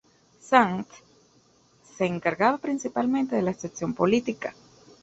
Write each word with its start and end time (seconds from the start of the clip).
Sanz 0.39 0.87
se 1.95 2.05
encargaba 2.07 2.57
principalmente 2.57 3.35
de 3.35 3.43
la 3.43 3.53
sección 3.53 3.93
política. 3.93 4.55